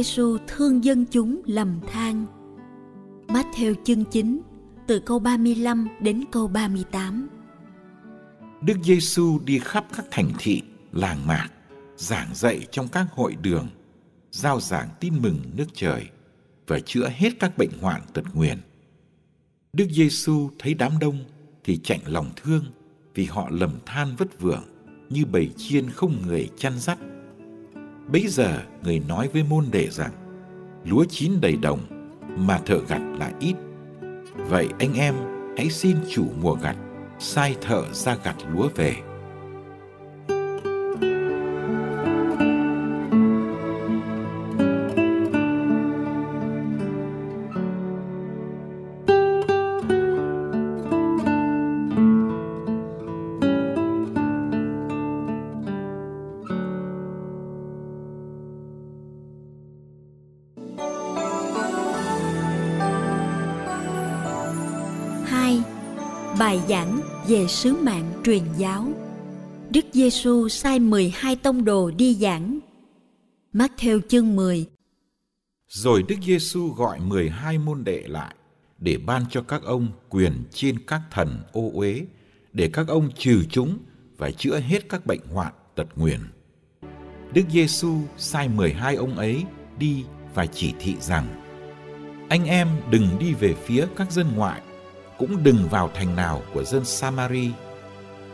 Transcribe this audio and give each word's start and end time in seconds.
Giêsu 0.00 0.38
thương 0.46 0.84
dân 0.84 1.04
chúng 1.10 1.42
lầm 1.46 1.80
than. 1.86 2.26
Matthew 3.28 3.74
chương 3.84 4.04
9 4.04 4.40
từ 4.86 5.00
câu 5.00 5.18
35 5.18 5.88
đến 6.00 6.24
câu 6.32 6.48
38. 6.48 7.28
Đức 8.60 8.74
Giêsu 8.82 9.38
đi 9.44 9.58
khắp 9.58 9.86
các 9.96 10.06
thành 10.10 10.30
thị, 10.38 10.62
làng 10.92 11.26
mạc, 11.26 11.48
giảng 11.96 12.28
dạy 12.34 12.66
trong 12.70 12.88
các 12.88 13.06
hội 13.12 13.36
đường, 13.42 13.68
giao 14.30 14.60
giảng 14.60 14.88
tin 15.00 15.22
mừng 15.22 15.40
nước 15.56 15.66
trời 15.74 16.08
và 16.66 16.80
chữa 16.80 17.08
hết 17.14 17.30
các 17.40 17.58
bệnh 17.58 17.72
hoạn 17.80 18.02
tật 18.12 18.24
nguyền. 18.34 18.58
Đức 19.72 19.86
Giêsu 19.90 20.50
thấy 20.58 20.74
đám 20.74 20.92
đông 21.00 21.24
thì 21.64 21.76
chạnh 21.76 22.00
lòng 22.04 22.30
thương 22.36 22.64
vì 23.14 23.24
họ 23.24 23.48
lầm 23.50 23.78
than 23.86 24.16
vất 24.16 24.40
vưởng 24.40 24.64
như 25.10 25.24
bầy 25.24 25.50
chiên 25.56 25.90
không 25.90 26.22
người 26.26 26.48
chăn 26.56 26.78
dắt 26.78 26.98
Bấy 28.12 28.26
giờ 28.28 28.62
người 28.82 29.02
nói 29.08 29.28
với 29.32 29.42
môn 29.42 29.64
đệ 29.72 29.88
rằng, 29.90 30.12
Lúa 30.84 31.04
chín 31.04 31.32
đầy 31.40 31.56
đồng 31.56 31.80
mà 32.36 32.58
thợ 32.58 32.78
gặt 32.88 33.00
là 33.18 33.32
ít. 33.40 33.54
Vậy 34.34 34.68
anh 34.78 34.94
em 34.94 35.14
hãy 35.56 35.70
xin 35.70 35.96
chủ 36.10 36.24
mùa 36.40 36.54
gặt, 36.54 36.76
Sai 37.18 37.56
thợ 37.60 37.92
ra 37.92 38.16
gặt 38.24 38.36
lúa 38.52 38.68
về. 38.74 38.96
Bài 66.38 66.60
giảng 66.68 67.00
về 67.28 67.46
sứ 67.46 67.74
mạng 67.74 68.12
truyền 68.24 68.42
giáo. 68.56 68.92
Đức 69.70 69.84
Giêsu 69.92 70.48
sai 70.48 70.78
12 70.78 71.36
tông 71.36 71.64
đồ 71.64 71.90
đi 71.90 72.14
giảng. 72.14 72.58
Matthew 73.52 74.00
chương 74.08 74.36
10 74.36 74.66
Rồi 75.68 76.02
Đức 76.08 76.16
Giêsu 76.22 76.68
gọi 76.68 77.00
12 77.00 77.58
môn 77.58 77.84
đệ 77.84 78.04
lại, 78.06 78.34
để 78.78 78.98
ban 79.06 79.24
cho 79.30 79.42
các 79.42 79.62
ông 79.62 79.88
quyền 80.08 80.44
trên 80.52 80.78
các 80.86 81.00
thần 81.10 81.42
ô 81.52 81.70
uế, 81.74 82.06
để 82.52 82.70
các 82.72 82.88
ông 82.88 83.10
trừ 83.18 83.44
chúng 83.50 83.78
và 84.16 84.30
chữa 84.30 84.60
hết 84.60 84.88
các 84.88 85.06
bệnh 85.06 85.20
hoạn 85.32 85.52
tật 85.74 85.86
nguyền. 85.96 86.20
Đức 87.34 87.44
Giêsu 87.50 87.96
sai 88.16 88.48
12 88.48 88.94
ông 88.94 89.16
ấy 89.16 89.44
đi 89.78 90.04
và 90.34 90.46
chỉ 90.46 90.74
thị 90.80 90.94
rằng: 91.00 91.26
Anh 92.28 92.44
em 92.44 92.68
đừng 92.90 93.18
đi 93.18 93.34
về 93.34 93.54
phía 93.54 93.86
các 93.96 94.12
dân 94.12 94.26
ngoại 94.36 94.62
cũng 95.20 95.42
đừng 95.42 95.68
vào 95.70 95.90
thành 95.94 96.16
nào 96.16 96.42
của 96.54 96.64
dân 96.64 96.84
Samari. 96.84 97.50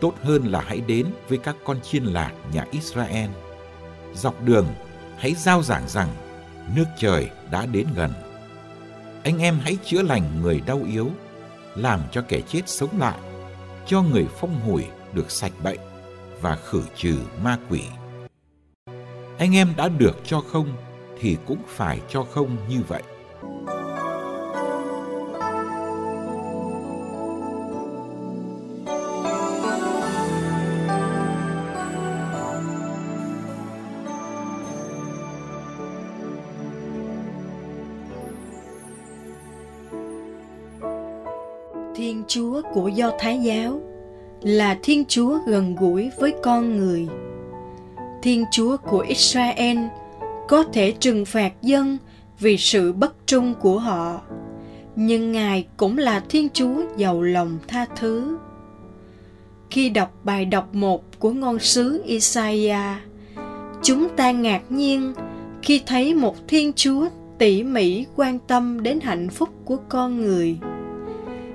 Tốt 0.01 0.13
hơn 0.23 0.45
là 0.45 0.61
hãy 0.61 0.81
đến 0.81 1.07
với 1.29 1.39
các 1.39 1.57
con 1.65 1.81
chiên 1.81 2.05
lạc 2.05 2.33
nhà 2.53 2.67
Israel. 2.71 3.31
Dọc 4.15 4.43
đường, 4.43 4.67
hãy 5.19 5.35
giao 5.35 5.63
giảng 5.63 5.89
rằng 5.89 6.09
nước 6.77 6.85
trời 6.99 7.31
đã 7.51 7.67
đến 7.67 7.87
gần. 7.97 8.13
Anh 9.25 9.39
em 9.39 9.59
hãy 9.63 9.79
chữa 9.85 10.03
lành 10.03 10.43
người 10.43 10.63
đau 10.67 10.81
yếu, 10.89 11.11
làm 11.75 12.01
cho 12.13 12.23
kẻ 12.29 12.41
chết 12.49 12.63
sống 12.67 12.99
lại, 12.99 13.19
cho 13.87 14.03
người 14.03 14.27
phong 14.41 14.61
hủi 14.61 14.85
được 15.13 15.31
sạch 15.31 15.53
bệnh 15.63 15.81
và 16.41 16.57
khử 16.57 16.83
trừ 16.97 17.19
ma 17.43 17.59
quỷ. 17.71 17.83
Anh 19.39 19.57
em 19.57 19.73
đã 19.77 19.89
được 19.89 20.17
cho 20.25 20.41
không 20.41 20.69
thì 21.21 21.37
cũng 21.47 21.63
phải 21.69 22.01
cho 22.09 22.23
không 22.23 22.57
như 22.69 22.81
vậy. 22.89 23.03
Của 42.76 42.88
Do 42.88 43.11
Thái 43.19 43.38
giáo 43.38 43.81
là 44.43 44.78
Thiên 44.82 45.05
Chúa 45.08 45.38
gần 45.46 45.76
gũi 45.76 46.11
với 46.20 46.34
con 46.43 46.76
người. 46.76 47.08
Thiên 48.23 48.44
Chúa 48.52 48.76
của 48.76 49.05
Israel 49.08 49.78
có 50.49 50.64
thể 50.73 50.93
trừng 50.93 51.25
phạt 51.25 51.52
dân 51.62 51.99
vì 52.40 52.56
sự 52.56 52.93
bất 52.93 53.26
trung 53.26 53.55
của 53.61 53.78
họ, 53.78 54.20
nhưng 54.96 55.32
Ngài 55.32 55.67
cũng 55.76 55.99
là 55.99 56.20
Thiên 56.28 56.49
Chúa 56.52 56.82
giàu 56.96 57.23
lòng 57.23 57.58
tha 57.69 57.87
thứ. 57.96 58.38
Khi 59.70 59.88
đọc 59.88 60.12
bài 60.25 60.44
đọc 60.44 60.75
một 60.75 61.02
của 61.19 61.31
ngôn 61.31 61.58
sứ 61.58 62.02
Isaiah, 62.05 62.96
chúng 63.82 64.08
ta 64.17 64.31
ngạc 64.31 64.62
nhiên 64.69 65.14
khi 65.62 65.82
thấy 65.87 66.14
một 66.14 66.49
Thiên 66.49 66.72
Chúa 66.72 67.08
tỉ 67.38 67.62
mỉ 67.62 68.06
quan 68.17 68.38
tâm 68.38 68.82
đến 68.82 69.00
hạnh 69.00 69.29
phúc 69.29 69.49
của 69.64 69.76
con 69.88 70.20
người 70.20 70.58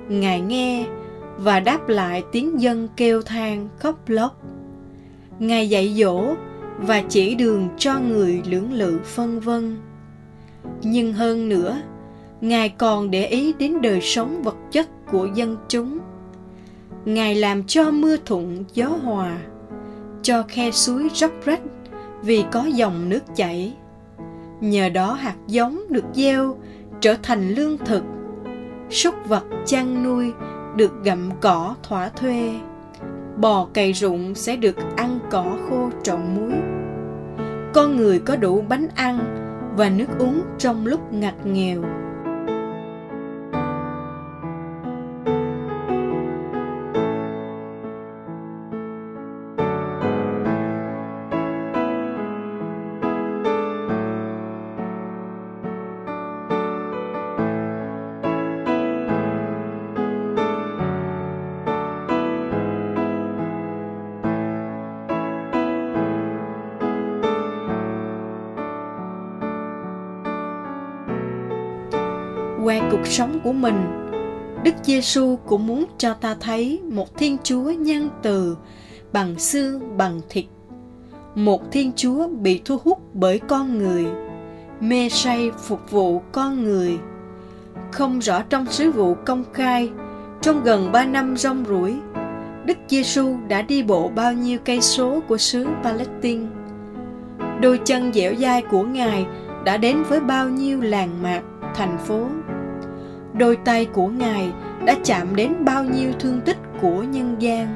ngài 0.09 0.41
nghe 0.41 0.85
và 1.43 1.59
đáp 1.59 1.89
lại 1.89 2.23
tiếng 2.31 2.61
dân 2.61 2.87
kêu 2.97 3.21
than 3.21 3.69
khóc 3.79 4.09
lóc. 4.09 4.41
Ngài 5.39 5.69
dạy 5.69 5.93
dỗ 5.97 6.33
và 6.77 7.03
chỉ 7.09 7.35
đường 7.35 7.69
cho 7.77 7.99
người 7.99 8.41
lưỡng 8.45 8.73
lự 8.73 8.99
phân 9.03 9.39
vân. 9.39 9.77
Nhưng 10.81 11.13
hơn 11.13 11.49
nữa, 11.49 11.81
ngài 12.41 12.69
còn 12.69 13.11
để 13.11 13.25
ý 13.25 13.53
đến 13.59 13.81
đời 13.81 14.01
sống 14.01 14.43
vật 14.43 14.55
chất 14.71 14.89
của 15.11 15.27
dân 15.35 15.57
chúng. 15.67 15.99
Ngài 17.05 17.35
làm 17.35 17.63
cho 17.63 17.91
mưa 17.91 18.17
thuận 18.25 18.63
gió 18.73 18.87
hòa, 18.87 19.37
cho 20.21 20.43
khe 20.43 20.71
suối 20.71 21.09
róc 21.13 21.31
rách 21.45 21.61
vì 22.23 22.43
có 22.51 22.65
dòng 22.65 23.09
nước 23.09 23.23
chảy. 23.35 23.73
Nhờ 24.61 24.89
đó 24.89 25.13
hạt 25.13 25.35
giống 25.47 25.81
được 25.89 26.05
gieo 26.13 26.57
trở 27.01 27.15
thành 27.23 27.49
lương 27.49 27.77
thực, 27.77 28.03
súc 28.89 29.15
vật 29.27 29.43
chăn 29.65 30.03
nuôi 30.03 30.31
được 30.75 31.03
gặm 31.03 31.29
cỏ 31.41 31.75
thỏa 31.83 32.09
thuê. 32.09 32.53
Bò 33.37 33.67
cày 33.73 33.93
ruộng 33.93 34.35
sẽ 34.35 34.55
được 34.55 34.75
ăn 34.95 35.19
cỏ 35.29 35.57
khô 35.69 35.89
trộn 36.03 36.19
muối. 36.35 36.53
Con 37.73 37.95
người 37.95 38.19
có 38.19 38.35
đủ 38.35 38.63
bánh 38.69 38.87
ăn 38.95 39.19
và 39.77 39.89
nước 39.89 40.07
uống 40.19 40.41
trong 40.57 40.85
lúc 40.85 41.13
ngặt 41.13 41.45
nghèo. 41.45 41.81
Cuộc 73.01 73.07
sống 73.07 73.39
của 73.43 73.53
mình. 73.53 73.75
Đức 74.63 74.75
giêsu 74.83 75.35
cũng 75.47 75.67
muốn 75.67 75.85
cho 75.97 76.13
ta 76.13 76.35
thấy 76.39 76.79
một 76.83 77.17
thiên 77.17 77.37
chúa 77.43 77.71
nhân 77.71 78.09
từ 78.23 78.57
bằng 79.13 79.39
xương 79.39 79.97
bằng 79.97 80.21
thịt. 80.29 80.45
Một 81.35 81.71
thiên 81.71 81.91
chúa 81.95 82.27
bị 82.27 82.61
thu 82.65 82.77
hút 82.83 83.01
bởi 83.13 83.39
con 83.39 83.77
người. 83.77 84.05
Mê 84.79 85.09
say 85.09 85.51
phục 85.57 85.91
vụ 85.91 86.21
con 86.31 86.63
người. 86.63 86.97
Không 87.91 88.19
rõ 88.19 88.41
trong 88.41 88.65
sứ 88.65 88.91
vụ 88.91 89.15
công 89.25 89.43
khai 89.53 89.89
trong 90.41 90.63
gần 90.63 90.91
ba 90.91 91.05
năm 91.05 91.37
rong 91.37 91.65
ruổi 91.67 91.95
Đức 92.65 92.77
Giêsu 92.87 93.37
đã 93.47 93.61
đi 93.61 93.83
bộ 93.83 94.11
bao 94.15 94.33
nhiêu 94.33 94.59
cây 94.65 94.81
số 94.81 95.19
của 95.27 95.37
xứ 95.37 95.67
Palestine. 95.83 96.45
Đôi 97.61 97.79
chân 97.85 98.13
dẻo 98.13 98.35
dai 98.35 98.61
của 98.61 98.83
Ngài 98.83 99.25
đã 99.65 99.77
đến 99.77 100.03
với 100.09 100.19
bao 100.19 100.49
nhiêu 100.49 100.81
làng 100.81 101.23
mạc, 101.23 101.41
thành 101.75 101.97
phố 101.97 102.27
đôi 103.33 103.55
tay 103.55 103.85
của 103.85 104.07
ngài 104.07 104.51
đã 104.85 104.95
chạm 105.03 105.35
đến 105.35 105.65
bao 105.65 105.83
nhiêu 105.83 106.11
thương 106.19 106.41
tích 106.41 106.57
của 106.81 107.03
nhân 107.03 107.35
gian. 107.39 107.75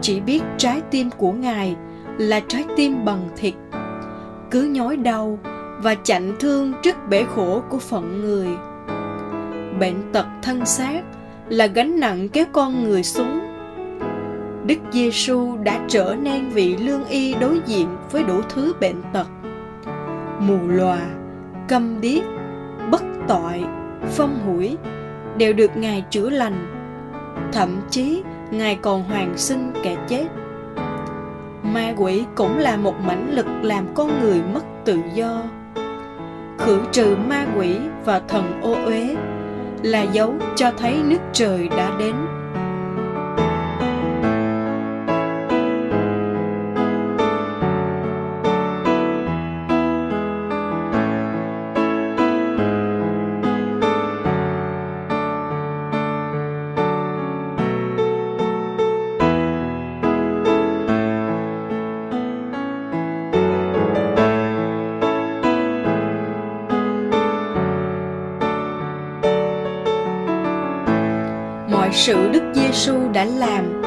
Chỉ 0.00 0.20
biết 0.20 0.42
trái 0.56 0.80
tim 0.90 1.10
của 1.10 1.32
ngài 1.32 1.76
là 2.18 2.40
trái 2.48 2.64
tim 2.76 3.04
bằng 3.04 3.28
thịt, 3.36 3.54
cứ 4.50 4.62
nhói 4.62 4.96
đau 4.96 5.38
và 5.82 5.94
chạnh 6.02 6.36
thương 6.40 6.72
trước 6.82 6.96
bể 7.08 7.24
khổ 7.24 7.62
của 7.68 7.78
phận 7.78 8.20
người. 8.20 8.48
Bệnh 9.80 10.12
tật 10.12 10.26
thân 10.42 10.66
xác 10.66 11.02
là 11.48 11.66
gánh 11.66 12.00
nặng 12.00 12.28
kéo 12.28 12.44
con 12.52 12.84
người 12.84 13.02
xuống. 13.02 13.40
Đức 14.66 14.78
giêsu 14.90 15.56
đã 15.56 15.80
trở 15.88 16.16
nên 16.22 16.48
vị 16.48 16.76
lương 16.76 17.04
y 17.04 17.34
đối 17.34 17.60
diện 17.66 17.88
với 18.10 18.24
đủ 18.24 18.40
thứ 18.48 18.74
bệnh 18.80 19.02
tật. 19.12 19.26
Mù 20.40 20.58
lòa 20.68 21.00
câm 21.68 22.00
điếc, 22.00 22.22
bất 22.90 23.02
tội 23.28 23.64
phong 24.02 24.38
hủi, 24.46 24.76
đều 25.36 25.52
được 25.52 25.76
ngài 25.76 26.04
chữa 26.10 26.30
lành. 26.30 26.74
Thậm 27.52 27.80
chí, 27.90 28.22
ngài 28.50 28.76
còn 28.76 29.02
hoàn 29.02 29.38
sinh 29.38 29.72
kẻ 29.82 29.96
chết. 30.08 30.24
Ma 31.62 31.94
quỷ 31.96 32.24
cũng 32.34 32.58
là 32.58 32.76
một 32.76 32.94
mãnh 33.06 33.34
lực 33.34 33.46
làm 33.62 33.94
con 33.94 34.20
người 34.20 34.42
mất 34.54 34.64
tự 34.84 34.98
do. 35.14 35.42
Khử 36.58 36.80
trừ 36.92 37.16
ma 37.28 37.46
quỷ 37.56 37.76
và 38.04 38.20
thần 38.28 38.60
ô 38.62 38.72
uế 38.84 39.16
là 39.82 40.02
dấu 40.02 40.34
cho 40.56 40.70
thấy 40.78 41.02
nước 41.04 41.20
trời 41.32 41.68
đã 41.68 41.96
đến. 41.98 42.14
Sự 71.98 72.28
Đức 72.32 72.42
Giêsu 72.54 73.08
đã 73.12 73.24
làm 73.24 73.82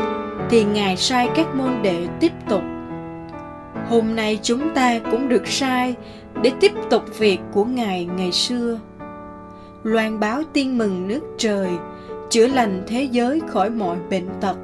thì 0.49 0.63
Ngài 0.63 0.97
sai 0.97 1.29
các 1.35 1.55
môn 1.55 1.81
đệ 1.81 2.07
tiếp 2.19 2.31
tục. 2.49 2.61
Hôm 3.87 4.15
nay 4.15 4.39
chúng 4.43 4.73
ta 4.75 4.99
cũng 5.11 5.29
được 5.29 5.47
sai 5.47 5.95
để 6.41 6.51
tiếp 6.59 6.71
tục 6.89 7.03
việc 7.17 7.39
của 7.51 7.65
Ngài 7.65 8.05
ngày 8.05 8.31
xưa. 8.31 8.79
Loan 9.83 10.19
báo 10.19 10.43
tin 10.53 10.77
mừng 10.77 11.07
nước 11.07 11.21
trời, 11.37 11.69
chữa 12.29 12.47
lành 12.47 12.83
thế 12.87 13.03
giới 13.11 13.41
khỏi 13.47 13.69
mọi 13.69 13.97
bệnh 14.09 14.27
tật. 14.41 14.57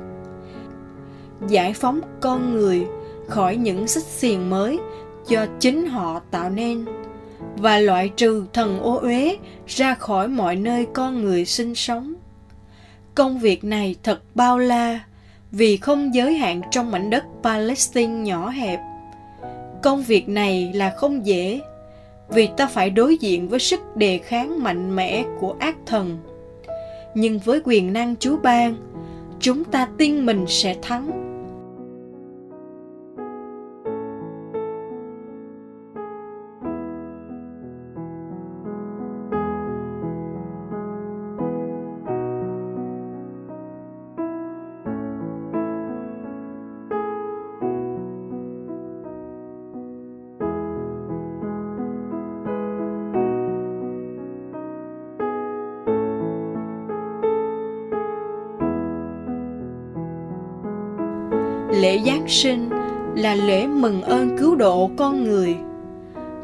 Giải 1.48 1.74
phóng 1.74 2.02
con 2.22 2.54
người 2.54 2.88
khỏi 3.28 3.56
những 3.56 3.88
xích 3.88 4.04
xiềng 4.04 4.50
mới 4.50 4.80
do 5.28 5.46
chính 5.60 5.86
họ 5.86 6.22
tạo 6.32 6.50
nên 6.50 6.86
và 7.58 7.80
loại 7.80 8.10
trừ 8.10 8.46
thần 8.54 8.80
ô 8.80 8.98
uế 8.98 9.38
ra 9.68 9.94
khỏi 9.94 10.28
mọi 10.28 10.56
nơi 10.56 10.88
con 10.94 11.24
người 11.24 11.46
sinh 11.46 11.76
sống 11.76 12.14
Công 13.18 13.40
việc 13.40 13.64
này 13.64 13.96
thật 14.04 14.22
bao 14.36 14.58
la 14.58 15.00
vì 15.52 15.78
không 15.78 16.16
giới 16.16 16.34
hạn 16.34 16.62
trong 16.72 16.92
mảnh 16.92 17.10
đất 17.10 17.24
Palestine 17.44 18.14
nhỏ 18.14 18.50
hẹp. 18.50 18.80
Công 19.84 20.04
việc 20.04 20.30
này 20.30 20.72
là 20.74 20.94
không 20.98 21.26
dễ 21.26 21.62
vì 22.30 22.50
ta 22.58 22.68
phải 22.68 22.90
đối 22.90 23.18
diện 23.18 23.48
với 23.50 23.60
sức 23.60 23.96
đề 23.96 24.18
kháng 24.18 24.64
mạnh 24.64 24.96
mẽ 24.96 25.24
của 25.40 25.56
ác 25.60 25.76
thần. 25.86 26.18
Nhưng 27.16 27.40
với 27.40 27.62
quyền 27.64 27.94
năng 27.94 28.16
Chúa 28.16 28.38
ban, 28.38 28.76
chúng 29.40 29.64
ta 29.64 29.88
tin 29.98 30.26
mình 30.26 30.46
sẽ 30.48 30.76
thắng 30.82 31.27
lễ 61.88 62.00
giáng 62.06 62.28
sinh 62.28 62.70
là 63.16 63.36
lễ 63.36 63.68
mừng 63.68 64.02
ơn 64.02 64.38
cứu 64.38 64.56
độ 64.56 64.90
con 64.98 65.24
người. 65.24 65.56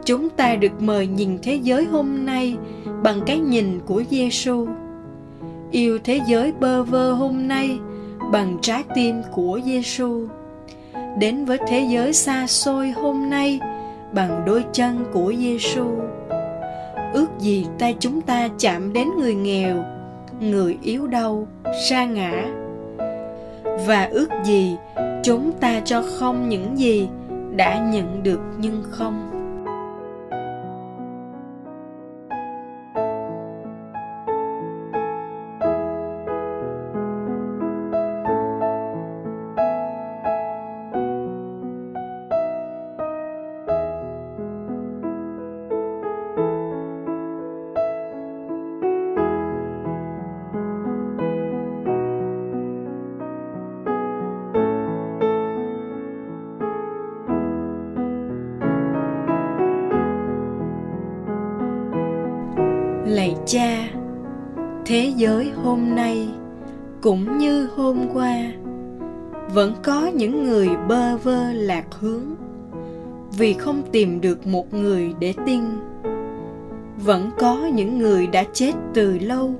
Chúng 0.05 0.29
ta 0.29 0.55
được 0.55 0.81
mời 0.81 1.07
nhìn 1.07 1.39
thế 1.43 1.59
giới 1.63 1.85
hôm 1.85 2.25
nay 2.25 2.57
bằng 3.03 3.21
cái 3.25 3.39
nhìn 3.39 3.79
của 3.85 4.03
giêsu 4.09 4.67
yêu 5.71 5.99
thế 6.03 6.19
giới 6.27 6.53
bơ 6.59 6.83
vơ 6.83 7.11
hôm 7.11 7.47
nay 7.47 7.79
bằng 8.31 8.57
trái 8.61 8.83
tim 8.95 9.21
của 9.31 9.59
giêsu 9.65 10.27
đến 11.19 11.45
với 11.45 11.57
thế 11.67 11.87
giới 11.89 12.13
xa 12.13 12.47
xôi 12.47 12.91
hôm 12.91 13.29
nay 13.29 13.59
bằng 14.13 14.43
đôi 14.45 14.63
chân 14.73 15.05
của 15.13 15.33
giêsu 15.37 15.85
ước 17.13 17.27
gì 17.39 17.65
tay 17.79 17.95
chúng 17.99 18.21
ta 18.21 18.49
chạm 18.59 18.93
đến 18.93 19.07
người 19.19 19.35
nghèo, 19.35 19.83
người 20.39 20.77
yếu 20.83 21.07
đau, 21.07 21.47
sa 21.89 22.05
ngã. 22.05 22.45
Và 23.87 24.09
ước 24.11 24.29
gì 24.43 24.75
chúng 25.23 25.51
ta 25.59 25.81
cho 25.85 26.03
không 26.19 26.49
những 26.49 26.77
gì 26.77 27.07
đã 27.55 27.89
nhận 27.91 28.23
được 28.23 28.39
nhưng 28.57 28.83
không. 28.89 29.32
Cha, 63.53 63.89
thế 64.85 65.13
giới 65.15 65.51
hôm 65.63 65.95
nay 65.95 66.29
cũng 67.01 67.37
như 67.37 67.67
hôm 67.75 67.97
qua, 68.13 68.37
vẫn 69.53 69.73
có 69.83 70.07
những 70.07 70.43
người 70.43 70.69
bơ 70.87 71.17
vơ 71.17 71.53
lạc 71.53 71.85
hướng. 71.99 72.23
Vì 73.37 73.53
không 73.53 73.81
tìm 73.91 74.21
được 74.21 74.47
một 74.47 74.73
người 74.73 75.13
để 75.19 75.33
tin, 75.45 75.61
vẫn 77.05 77.29
có 77.39 77.65
những 77.73 77.97
người 77.97 78.27
đã 78.27 78.43
chết 78.53 78.71
từ 78.93 79.19
lâu 79.19 79.55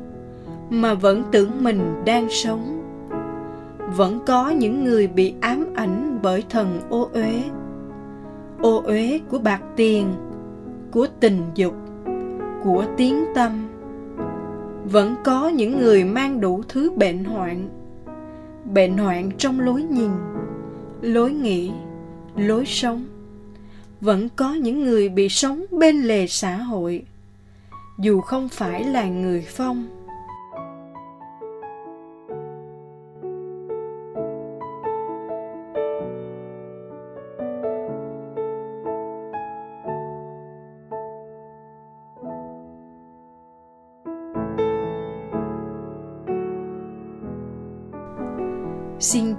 mà 0.70 0.94
vẫn 0.94 1.24
tưởng 1.32 1.64
mình 1.64 2.04
đang 2.06 2.30
sống. 2.30 2.82
Vẫn 3.98 4.20
có 4.26 4.50
những 4.50 4.84
người 4.84 5.08
bị 5.08 5.34
ám 5.42 5.66
ảnh 5.76 6.20
bởi 6.24 6.44
thần 6.50 6.80
ô 6.90 7.10
uế 7.14 7.44
ô 8.62 8.82
uế 8.86 9.20
của 9.30 9.40
bạc 9.40 9.62
tiền, 9.76 10.08
của 10.92 11.08
tình 11.20 11.42
dục, 11.56 11.76
của 12.64 12.86
tiếng 12.98 13.26
tâm 13.36 13.73
vẫn 14.86 15.16
có 15.24 15.50
những 15.50 15.80
người 15.80 16.04
mang 16.04 16.42
đủ 16.42 16.64
thứ 16.70 16.92
bệnh 16.92 17.24
hoạn. 17.24 17.70
Bệnh 18.66 18.98
hoạn 18.98 19.32
trong 19.38 19.60
lối 19.60 19.84
nhìn, 19.84 20.12
lối 21.02 21.32
nghĩ, 21.32 21.72
lối 22.36 22.66
sống. 22.66 23.06
Vẫn 24.02 24.30
có 24.36 24.54
những 24.54 24.84
người 24.84 25.10
bị 25.10 25.30
sống 25.30 25.66
bên 25.72 26.02
lề 26.02 26.28
xã 26.28 26.56
hội. 26.56 27.04
Dù 28.00 28.22
không 28.22 28.50
phải 28.50 28.84
là 28.84 29.06
người 29.06 29.46
phong 29.50 30.03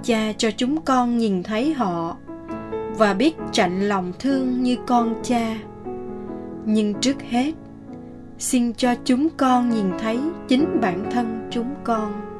cha 0.05 0.33
cho 0.37 0.51
chúng 0.51 0.81
con 0.81 1.17
nhìn 1.17 1.43
thấy 1.43 1.73
họ 1.73 2.17
và 2.97 3.13
biết 3.13 3.35
chạnh 3.51 3.87
lòng 3.87 4.13
thương 4.19 4.63
như 4.63 4.77
con 4.87 5.15
cha. 5.23 5.57
Nhưng 6.65 6.93
trước 7.01 7.21
hết, 7.29 7.51
xin 8.39 8.73
cho 8.73 8.95
chúng 9.05 9.27
con 9.37 9.69
nhìn 9.69 9.85
thấy 9.99 10.19
chính 10.47 10.81
bản 10.81 11.05
thân 11.11 11.47
chúng 11.51 11.75
con. 11.83 12.34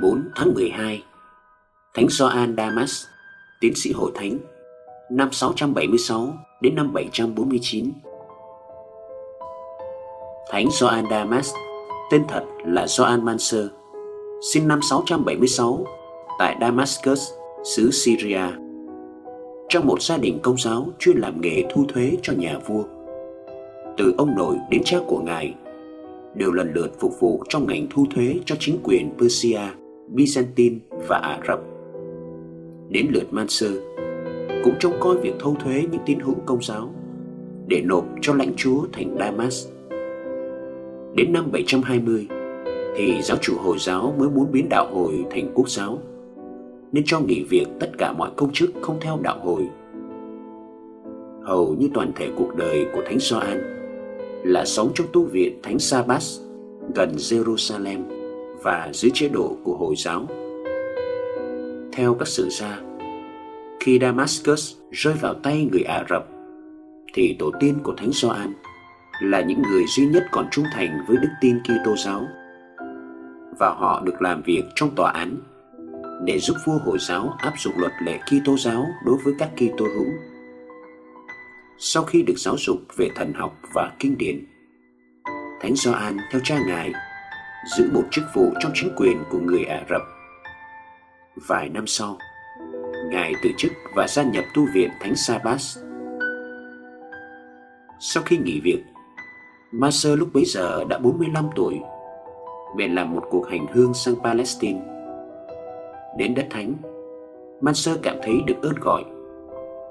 14 0.00 0.22
tháng 0.36 0.54
12 0.54 1.02
Thánh 1.94 2.06
Gioan 2.08 2.54
Damas 2.56 3.04
Tiến 3.60 3.72
sĩ 3.76 3.92
hội 3.92 4.12
thánh 4.14 4.38
Năm 5.10 5.28
676 5.32 6.34
đến 6.60 6.74
năm 6.74 6.92
749 6.92 7.92
Thánh 10.50 10.66
Gioan 10.70 11.04
Damas 11.10 11.52
Tên 12.10 12.24
thật 12.28 12.44
là 12.66 12.86
Gioan 12.86 13.24
Manser 13.24 13.66
Sinh 14.52 14.68
năm 14.68 14.82
676 14.82 15.84
Tại 16.38 16.56
Damascus, 16.60 17.30
xứ 17.64 17.90
Syria. 17.90 18.42
Trong 19.68 19.86
một 19.86 20.02
gia 20.02 20.16
đình 20.16 20.38
công 20.42 20.58
giáo 20.58 20.86
chuyên 20.98 21.16
làm 21.16 21.40
nghề 21.40 21.64
thu 21.74 21.84
thuế 21.88 22.12
cho 22.22 22.32
nhà 22.32 22.58
vua 22.66 22.82
Từ 23.96 24.14
ông 24.18 24.34
nội 24.36 24.56
đến 24.70 24.82
cha 24.84 24.98
của 25.06 25.20
ngài 25.20 25.54
đều 26.34 26.52
lần 26.52 26.72
lượt 26.74 26.92
phục 27.00 27.20
vụ 27.20 27.42
trong 27.48 27.66
ngành 27.66 27.86
thu 27.90 28.06
thuế 28.14 28.34
cho 28.44 28.56
chính 28.58 28.78
quyền 28.82 29.10
Persia, 29.18 29.60
Byzantine 30.14 30.78
và 31.08 31.18
Ả 31.18 31.40
Rập. 31.48 31.60
Đến 32.88 33.06
lượt 33.10 33.32
Mansur, 33.32 33.72
cũng 34.64 34.74
trông 34.78 34.92
coi 35.00 35.16
việc 35.16 35.34
thâu 35.40 35.56
thuế 35.64 35.84
những 35.90 36.00
tín 36.06 36.18
hữu 36.20 36.34
công 36.46 36.62
giáo 36.62 36.90
để 37.68 37.82
nộp 37.84 38.04
cho 38.20 38.34
lãnh 38.34 38.52
chúa 38.56 38.86
thành 38.92 39.16
Damas. 39.18 39.68
Đến 41.16 41.32
năm 41.32 41.48
720 41.52 42.26
thì 42.96 43.22
giáo 43.22 43.36
chủ 43.40 43.54
Hồi 43.58 43.76
giáo 43.78 44.14
mới 44.18 44.30
muốn 44.30 44.52
biến 44.52 44.68
đạo 44.68 44.86
hồi 44.94 45.24
thành 45.30 45.50
quốc 45.54 45.70
giáo 45.70 45.98
nên 46.92 47.04
cho 47.06 47.20
nghỉ 47.20 47.44
việc 47.50 47.66
tất 47.80 47.90
cả 47.98 48.12
mọi 48.12 48.30
công 48.36 48.52
chức 48.52 48.70
không 48.80 48.96
theo 49.00 49.18
đạo 49.22 49.38
hồi. 49.42 49.62
Hầu 51.42 51.76
như 51.78 51.88
toàn 51.94 52.12
thể 52.16 52.28
cuộc 52.36 52.56
đời 52.56 52.86
của 52.92 53.02
Thánh 53.06 53.18
Gioan 53.20 53.58
là 54.44 54.64
sống 54.64 54.90
trong 54.94 55.06
tu 55.12 55.24
viện 55.24 55.58
Thánh 55.62 55.78
Sabas 55.78 56.40
gần 56.94 57.10
Jerusalem 57.16 58.19
và 58.62 58.88
dưới 58.92 59.10
chế 59.14 59.28
độ 59.28 59.56
của 59.64 59.76
Hồi 59.76 59.94
giáo. 59.96 60.26
Theo 61.92 62.14
các 62.14 62.28
sử 62.28 62.48
gia, 62.50 62.80
khi 63.80 63.98
Damascus 63.98 64.76
rơi 64.90 65.14
vào 65.20 65.34
tay 65.34 65.68
người 65.72 65.82
Ả 65.82 66.04
Rập, 66.10 66.26
thì 67.14 67.36
tổ 67.38 67.50
tiên 67.60 67.78
của 67.82 67.94
Thánh 67.96 68.10
Gioan 68.12 68.52
là 69.22 69.40
những 69.40 69.62
người 69.62 69.84
duy 69.96 70.06
nhất 70.06 70.26
còn 70.30 70.48
trung 70.50 70.64
thành 70.72 71.04
với 71.08 71.16
đức 71.16 71.28
tin 71.40 71.58
Kitô 71.62 71.96
giáo 71.96 72.26
và 73.58 73.70
họ 73.70 74.02
được 74.04 74.22
làm 74.22 74.42
việc 74.42 74.62
trong 74.74 74.90
tòa 74.94 75.10
án 75.10 75.36
để 76.24 76.38
giúp 76.38 76.56
vua 76.66 76.78
Hồi 76.84 76.98
giáo 77.00 77.34
áp 77.38 77.52
dụng 77.58 77.74
luật 77.76 77.92
lệ 78.04 78.18
Kitô 78.18 78.56
giáo 78.56 78.86
đối 79.06 79.16
với 79.24 79.34
các 79.38 79.50
Kitô 79.56 79.84
hữu 79.84 80.06
sau 81.82 82.02
khi 82.02 82.22
được 82.22 82.38
giáo 82.38 82.56
dục 82.58 82.78
về 82.96 83.08
thần 83.14 83.32
học 83.32 83.58
và 83.74 83.92
kinh 83.98 84.18
điển. 84.18 84.44
Thánh 85.60 85.74
Gioan 85.76 86.16
theo 86.32 86.40
cha 86.44 86.58
ngài 86.66 86.92
giữ 87.64 87.90
một 87.92 88.04
chức 88.10 88.24
vụ 88.34 88.52
trong 88.60 88.72
chính 88.74 88.90
quyền 88.96 89.22
của 89.30 89.38
người 89.38 89.64
Ả 89.64 89.84
Rập. 89.90 90.02
Vài 91.48 91.68
năm 91.68 91.86
sau, 91.86 92.18
ngài 93.10 93.32
từ 93.42 93.50
chức 93.58 93.72
và 93.96 94.06
gia 94.08 94.22
nhập 94.22 94.44
tu 94.54 94.66
viện 94.74 94.90
Thánh 95.00 95.16
Sabas. 95.16 95.78
Sau 98.00 98.22
khi 98.26 98.38
nghỉ 98.38 98.60
việc, 98.60 98.84
Maser 99.72 100.18
lúc 100.18 100.28
bấy 100.32 100.44
giờ 100.44 100.84
đã 100.88 100.98
45 100.98 101.50
tuổi, 101.56 101.80
bèn 102.76 102.94
làm 102.94 103.14
một 103.14 103.24
cuộc 103.30 103.48
hành 103.50 103.66
hương 103.72 103.94
sang 103.94 104.14
Palestine. 104.24 104.80
Đến 106.18 106.34
đất 106.34 106.46
thánh, 106.50 106.74
Maser 107.60 107.98
cảm 108.02 108.16
thấy 108.22 108.34
được 108.46 108.62
ơn 108.62 108.74
gọi 108.80 109.04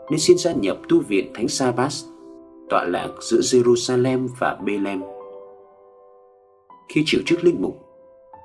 nên 0.09 0.19
xin 0.19 0.37
gia 0.37 0.51
nhập 0.51 0.77
tu 0.89 0.99
viện 0.99 1.31
Thánh 1.33 1.47
Sabas 1.47 2.05
tọa 2.69 2.83
lạc 2.83 3.09
giữa 3.21 3.39
Jerusalem 3.39 4.27
và 4.39 4.57
Bethlehem 4.65 5.01
khi 6.93 7.03
chịu 7.05 7.21
chức 7.25 7.43
linh 7.43 7.61
mục, 7.61 7.85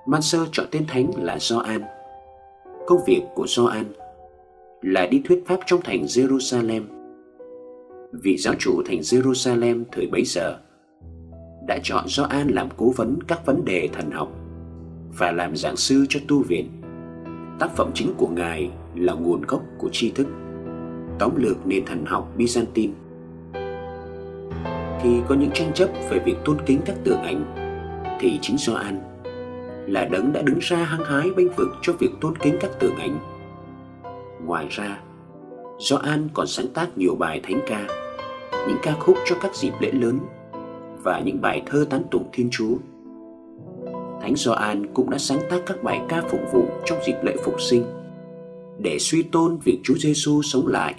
Manser 0.06 0.42
chọn 0.52 0.66
tên 0.70 0.84
thánh 0.88 1.10
là 1.16 1.38
Gioan. 1.38 1.82
Công 2.86 2.98
việc 3.06 3.22
của 3.34 3.46
Gioan 3.46 3.84
là 4.82 5.06
đi 5.06 5.22
thuyết 5.24 5.44
pháp 5.46 5.60
trong 5.66 5.80
thành 5.84 6.02
Jerusalem. 6.02 6.82
Vị 8.12 8.36
giáo 8.36 8.54
chủ 8.58 8.82
thành 8.86 8.98
Jerusalem 8.98 9.84
thời 9.92 10.06
bấy 10.06 10.22
giờ 10.24 10.58
đã 11.66 11.78
chọn 11.82 12.04
Gioan 12.08 12.48
làm 12.48 12.68
cố 12.76 12.92
vấn 12.96 13.18
các 13.28 13.46
vấn 13.46 13.64
đề 13.64 13.88
thần 13.92 14.10
học 14.10 14.28
và 15.18 15.32
làm 15.32 15.56
giảng 15.56 15.76
sư 15.76 16.06
cho 16.08 16.20
tu 16.28 16.42
viện. 16.42 16.70
Tác 17.58 17.76
phẩm 17.76 17.90
chính 17.94 18.14
của 18.16 18.28
ngài 18.28 18.70
là 18.94 19.12
nguồn 19.12 19.42
gốc 19.48 19.62
của 19.78 19.88
tri 19.92 20.10
thức, 20.10 20.26
tóm 21.18 21.36
lược 21.36 21.66
nền 21.66 21.84
thần 21.86 22.04
học 22.06 22.32
Byzantine. 22.38 22.92
Khi 25.02 25.20
có 25.28 25.34
những 25.34 25.50
tranh 25.54 25.72
chấp 25.74 25.88
về 26.10 26.18
việc 26.18 26.36
tôn 26.44 26.56
kính 26.66 26.80
các 26.86 26.96
tượng 27.04 27.22
ảnh, 27.22 27.63
thì 28.20 28.38
chính 28.42 28.56
Gioan 28.58 29.00
là 29.86 30.04
đấng 30.04 30.32
đã 30.32 30.42
đứng 30.42 30.58
ra 30.58 30.76
hăng 30.76 31.04
hái 31.04 31.30
bênh 31.30 31.48
vực 31.56 31.68
cho 31.82 31.92
việc 31.92 32.10
tôn 32.20 32.38
kính 32.38 32.56
các 32.60 32.70
tượng 32.80 32.96
ảnh. 32.96 33.18
Ngoài 34.46 34.66
ra, 34.70 35.00
Gioan 35.78 36.28
còn 36.34 36.46
sáng 36.46 36.66
tác 36.74 36.98
nhiều 36.98 37.14
bài 37.14 37.40
thánh 37.42 37.60
ca, 37.66 37.86
những 38.68 38.78
ca 38.82 38.92
khúc 38.92 39.16
cho 39.26 39.36
các 39.40 39.54
dịp 39.54 39.72
lễ 39.80 39.90
lớn 39.92 40.18
và 41.02 41.20
những 41.20 41.40
bài 41.40 41.62
thơ 41.66 41.86
tán 41.90 42.02
tụng 42.10 42.28
Thiên 42.32 42.48
Chúa. 42.50 42.74
Thánh 44.20 44.34
Gioan 44.36 44.86
cũng 44.94 45.10
đã 45.10 45.18
sáng 45.18 45.40
tác 45.50 45.62
các 45.66 45.82
bài 45.82 46.00
ca 46.08 46.22
phục 46.28 46.40
vụ 46.52 46.64
trong 46.84 46.98
dịp 47.06 47.16
lễ 47.22 47.36
phục 47.44 47.60
sinh 47.60 47.84
để 48.78 48.98
suy 48.98 49.22
tôn 49.22 49.58
việc 49.64 49.80
Chúa 49.84 49.94
Giêsu 49.94 50.42
sống 50.42 50.66
lại. 50.66 50.94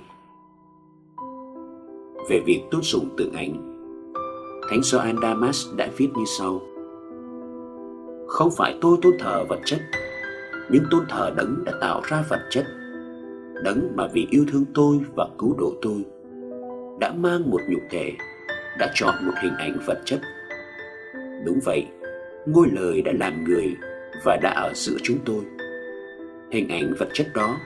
Về 2.30 2.40
việc 2.46 2.62
tôn 2.72 2.82
sùng 2.84 3.10
tượng 3.18 3.34
ảnh, 3.34 3.76
Thánh 4.70 4.84
Gioan 4.84 5.16
Damas 5.22 5.66
đã 5.76 5.90
viết 5.98 6.10
như 6.16 6.24
sau: 6.38 6.62
không 8.28 8.50
phải 8.58 8.78
tôi 8.82 8.98
tôn 9.02 9.14
thờ 9.20 9.46
vật 9.50 9.60
chất, 9.66 9.80
nhưng 10.70 10.84
tôn 10.92 11.06
thờ 11.10 11.32
đấng 11.38 11.64
đã 11.66 11.72
tạo 11.82 12.02
ra 12.10 12.24
vật 12.30 12.42
chất, 12.50 12.66
đấng 13.64 13.92
mà 13.96 14.08
vì 14.14 14.28
yêu 14.32 14.46
thương 14.52 14.66
tôi 14.74 15.00
và 15.16 15.28
cứu 15.40 15.56
độ 15.58 15.74
tôi 15.82 16.06
đã 17.00 17.14
mang 17.14 17.50
một 17.50 17.62
nhục 17.70 17.82
thể 17.90 18.12
đã 18.80 18.92
chọn 18.94 19.14
một 19.26 19.34
hình 19.42 19.54
ảnh 19.58 19.78
vật 19.86 20.02
chất. 20.06 20.20
Đúng 21.46 21.60
vậy 21.66 21.86
ngôi 22.46 22.68
lời 22.72 23.02
đã 23.02 23.12
làm 23.20 23.44
người 23.44 23.76
và 24.26 24.38
đã 24.42 24.50
ở 24.50 24.72
giữa 24.76 24.98
chúng 25.04 25.18
tôi. 25.26 25.42
Hình 26.52 26.70
ảnh 26.70 26.94
vật 27.00 27.08
chất 27.14 27.28
đó 27.36 27.58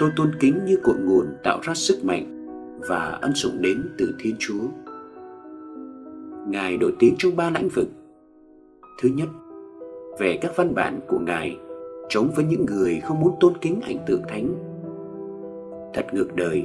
tôi 0.00 0.10
tôn 0.16 0.30
kính 0.40 0.64
như 0.64 0.76
cội 0.82 0.96
nguồn 0.98 1.26
tạo 1.44 1.60
ra 1.62 1.74
sức 1.74 2.04
mạnh 2.04 2.46
và 2.88 3.18
ân 3.22 3.34
sủng 3.34 3.62
đến 3.62 3.88
từ 3.98 4.14
thiên 4.18 4.36
chúa. 4.38 4.62
Ngài 6.46 6.76
nổi 6.76 6.92
tiếng 6.98 7.14
trong 7.18 7.36
ba 7.36 7.50
lĩnh 7.50 7.68
vực. 7.68 7.88
Thứ 9.02 9.08
nhất 9.08 9.28
về 10.20 10.38
các 10.40 10.52
văn 10.56 10.74
bản 10.74 11.00
của 11.08 11.18
ngài 11.18 11.56
chống 12.08 12.30
với 12.36 12.44
những 12.44 12.66
người 12.66 13.00
không 13.00 13.20
muốn 13.20 13.34
tôn 13.40 13.52
kính 13.60 13.80
ảnh 13.80 13.98
tượng 14.06 14.22
thánh 14.28 14.54
thật 15.94 16.06
ngược 16.12 16.36
đời 16.36 16.64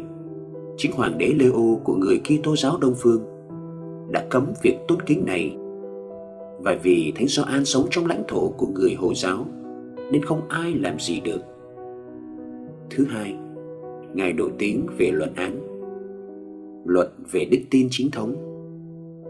chính 0.77 0.91
hoàng 0.91 1.17
đế 1.17 1.33
Leo 1.39 1.79
của 1.83 1.95
người 1.95 2.19
Kitô 2.19 2.55
giáo 2.55 2.77
Đông 2.81 2.93
phương 2.97 3.21
đã 4.11 4.25
cấm 4.29 4.53
việc 4.63 4.77
tôn 4.87 5.01
kính 5.05 5.25
này 5.25 5.57
và 6.59 6.75
vì 6.83 7.13
Thánh 7.15 7.27
Gioan 7.27 7.65
sống 7.65 7.87
trong 7.91 8.05
lãnh 8.05 8.23
thổ 8.27 8.49
của 8.49 8.67
người 8.67 8.93
Hồi 8.93 9.13
giáo 9.15 9.45
nên 10.11 10.25
không 10.25 10.41
ai 10.49 10.73
làm 10.73 10.99
gì 10.99 11.19
được. 11.19 11.39
Thứ 12.89 13.05
hai, 13.09 13.35
Ngài 14.13 14.33
nổi 14.33 14.51
tiếng 14.57 14.85
về 14.97 15.11
luận 15.13 15.33
án. 15.35 15.59
Luật 16.85 17.09
về 17.31 17.45
đức 17.51 17.57
tin 17.69 17.87
chính 17.91 18.11
thống, 18.11 18.35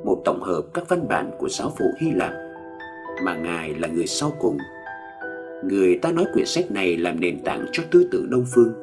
một 0.05 0.21
tổng 0.25 0.41
hợp 0.41 0.61
các 0.73 0.89
văn 0.89 1.07
bản 1.07 1.31
của 1.39 1.49
giáo 1.49 1.73
phụ 1.77 1.85
Hy 1.99 2.11
Lạp 2.11 2.44
mà 3.23 3.36
Ngài 3.36 3.73
là 3.73 3.88
người 3.88 4.08
sau 4.08 4.32
cùng. 4.39 4.58
Người 5.63 5.99
ta 6.01 6.12
nói 6.12 6.25
quyển 6.34 6.45
sách 6.45 6.71
này 6.71 6.97
làm 6.97 7.19
nền 7.19 7.43
tảng 7.43 7.65
cho 7.71 7.84
tư 7.91 8.08
tưởng 8.12 8.30
Đông 8.30 8.45
phương, 8.56 8.73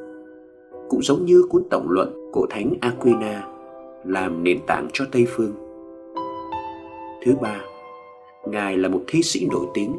cũng 0.88 1.02
giống 1.02 1.24
như 1.24 1.42
cuốn 1.50 1.62
tổng 1.70 1.90
luận 1.90 2.30
của 2.32 2.46
Thánh 2.50 2.74
Aquina 2.80 3.46
làm 4.04 4.44
nền 4.44 4.58
tảng 4.66 4.88
cho 4.92 5.04
Tây 5.12 5.26
phương. 5.28 5.52
Thứ 7.24 7.32
ba, 7.42 7.60
Ngài 8.46 8.76
là 8.76 8.88
một 8.88 9.00
thi 9.06 9.22
sĩ 9.22 9.46
nổi 9.50 9.66
tiếng, 9.74 9.92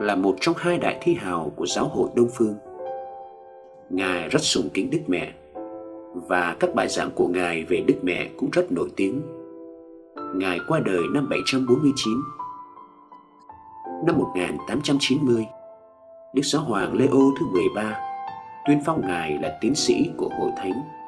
là 0.00 0.14
một 0.14 0.36
trong 0.40 0.54
hai 0.58 0.78
đại 0.78 0.98
thi 1.02 1.14
hào 1.14 1.52
của 1.56 1.66
giáo 1.66 1.84
hội 1.88 2.08
Đông 2.16 2.28
Phương. 2.34 2.54
Ngài 3.90 4.28
rất 4.28 4.42
sùng 4.42 4.68
kính 4.74 4.90
Đức 4.90 4.98
Mẹ 5.06 5.32
và 6.28 6.56
các 6.60 6.74
bài 6.74 6.88
giảng 6.88 7.10
của 7.14 7.26
Ngài 7.26 7.64
về 7.64 7.84
Đức 7.86 7.94
Mẹ 8.02 8.28
cũng 8.36 8.50
rất 8.52 8.72
nổi 8.72 8.88
tiếng. 8.96 9.20
Ngài 10.34 10.60
qua 10.68 10.80
đời 10.84 11.02
năm 11.14 11.28
749. 11.30 12.14
Năm 14.06 14.18
1890, 14.18 15.46
Đức 16.34 16.42
Giáo 16.44 16.62
Hoàng 16.62 16.94
Leo 16.94 17.08
thứ 17.10 17.46
13 17.52 18.00
tuyên 18.66 18.80
phong 18.86 19.00
Ngài 19.06 19.38
là 19.38 19.58
tiến 19.60 19.74
sĩ 19.74 20.10
của 20.16 20.28
Hội 20.38 20.50
Thánh. 20.56 20.99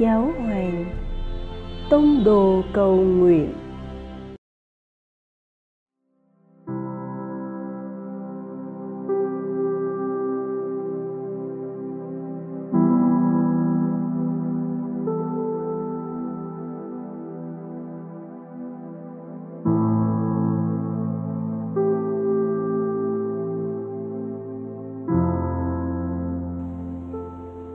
Giáo 0.00 0.32
Hoàng 0.38 0.84
Tông 1.90 2.24
đồ 2.24 2.62
cầu 2.72 2.96
nguyện. 2.96 3.59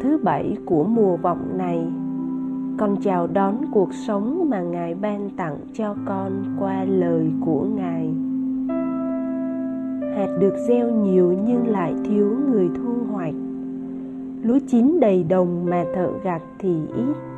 thứ 0.00 0.18
bảy 0.22 0.56
của 0.66 0.84
mùa 0.84 1.16
vọng 1.16 1.58
này, 1.58 1.78
con 2.78 2.96
chào 3.02 3.26
đón 3.26 3.56
cuộc 3.72 3.94
sống 3.94 4.50
mà 4.50 4.60
Ngài 4.60 4.94
ban 4.94 5.30
tặng 5.36 5.56
cho 5.74 5.96
con 6.06 6.56
qua 6.60 6.84
lời 6.84 7.30
của 7.44 7.66
Ngài. 7.76 8.10
Hạt 10.16 10.36
được 10.40 10.54
gieo 10.68 10.90
nhiều 10.90 11.34
nhưng 11.46 11.66
lại 11.68 11.94
thiếu 12.04 12.36
người 12.50 12.70
thu 12.74 12.92
hoạch. 13.12 13.34
Lúa 14.42 14.58
chín 14.68 15.00
đầy 15.00 15.24
đồng 15.24 15.66
mà 15.70 15.84
thợ 15.94 16.10
gặt 16.24 16.42
thì 16.58 16.76
ít. 16.96 17.29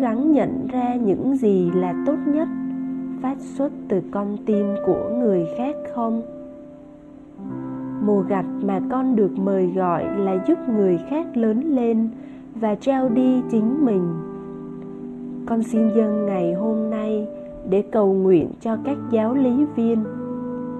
Gắng 0.00 0.32
nhận 0.32 0.66
ra 0.66 0.94
những 0.94 1.36
gì 1.36 1.70
là 1.74 1.94
tốt 2.06 2.16
nhất, 2.26 2.48
phát 3.22 3.40
xuất 3.40 3.72
từ 3.88 4.00
con 4.10 4.36
tim 4.46 4.66
của 4.86 5.10
người 5.18 5.46
khác 5.58 5.76
không? 5.94 6.22
Mùa 8.06 8.20
gặt 8.20 8.44
mà 8.62 8.80
con 8.90 9.16
được 9.16 9.30
mời 9.38 9.66
gọi 9.66 10.04
là 10.18 10.44
giúp 10.48 10.58
người 10.68 10.98
khác 11.10 11.36
lớn 11.36 11.60
lên 11.60 12.08
và 12.54 12.74
trao 12.74 13.08
đi 13.08 13.42
chính 13.50 13.84
mình. 13.84 14.14
Con 15.46 15.62
xin 15.62 15.88
dâng 15.96 16.26
ngày 16.26 16.54
hôm 16.54 16.90
nay 16.90 17.26
để 17.70 17.82
cầu 17.82 18.12
nguyện 18.14 18.48
cho 18.60 18.76
các 18.84 18.96
giáo 19.10 19.34
lý 19.34 19.64
viên, 19.76 20.04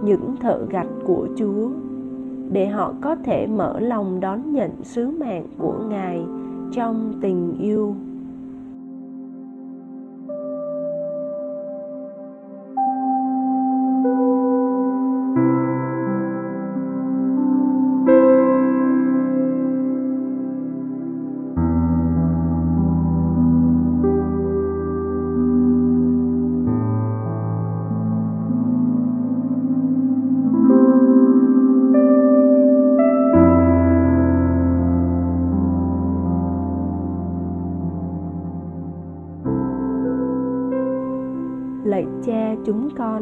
những 0.05 0.37
thợ 0.41 0.67
gặt 0.71 0.87
của 1.07 1.29
chúa, 1.37 1.69
để 2.53 2.67
họ 2.67 2.95
có 3.01 3.17
thể 3.17 3.47
mở 3.47 3.81
lòng 3.81 4.21
đón 4.21 4.53
nhận 4.53 4.71
sứ 4.83 5.11
mạng 5.11 5.47
của 5.59 5.75
ngài 5.91 6.23
trong 6.73 7.13
tình 7.21 7.57
yêu. 7.61 7.95